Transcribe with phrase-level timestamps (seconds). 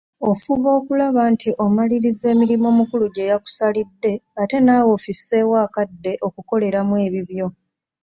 [0.29, 7.47] Ofuba okulaba nti omaliririza emirimu omukulu gye yakusalidde ate naawe ofisseewo akadde okukoleramu ebibyo.